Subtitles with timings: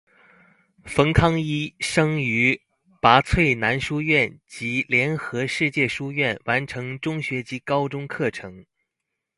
[0.83, 2.59] 冯康医生于
[2.99, 8.65] 拔萃男书院及联合世界书院完成中学及高中课程。